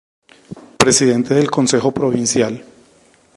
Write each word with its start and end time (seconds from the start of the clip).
Presidente 0.79 1.35
del 1.35 1.51
Consejo 1.51 1.91
Provincial. 1.91 2.65